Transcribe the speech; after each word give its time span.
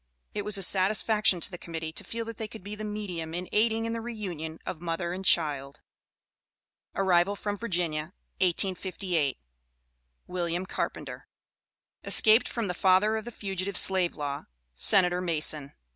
It 0.33 0.43
was 0.43 0.57
a 0.57 0.63
satisfaction 0.63 1.41
to 1.41 1.51
the 1.51 1.59
Committee 1.59 1.91
to 1.91 2.03
feel 2.03 2.25
that 2.25 2.37
they 2.37 2.47
could 2.47 2.63
be 2.63 2.73
the 2.73 2.83
medium 2.83 3.35
in 3.35 3.47
aiding 3.51 3.85
in 3.85 3.93
the 3.93 4.01
reunion 4.01 4.57
of 4.65 4.81
mother 4.81 5.13
and 5.13 5.23
child. 5.23 5.79
ARRIVAL 6.95 7.35
FROM 7.35 7.55
VIRGINIA, 7.55 8.05
1858. 8.39 9.37
WILLIAM 10.25 10.65
CARPENTER. 10.65 11.27
Escaped 12.03 12.49
from 12.49 12.67
the 12.67 12.73
Father 12.73 13.15
of 13.15 13.25
the 13.25 13.31
Fugitive 13.31 13.77
Slave 13.77 14.15
Law 14.15 14.45
Senator 14.73 15.21
Mason. 15.21 15.73